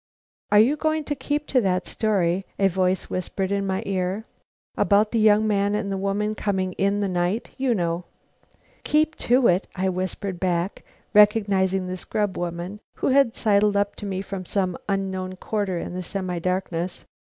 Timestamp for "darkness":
16.39-17.05